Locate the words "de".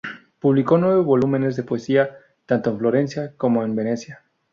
1.55-1.61